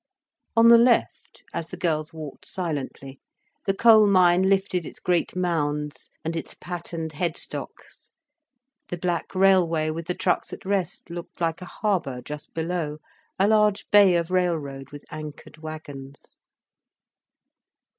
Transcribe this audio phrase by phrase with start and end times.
[0.57, 3.19] On the left, as the girls walked silently,
[3.67, 8.09] the coal mine lifted its great mounds and its patterned head stocks,
[8.89, 12.97] the black railway with the trucks at rest looked like a harbour just below,
[13.37, 16.39] a large bay of railroad with anchored wagons.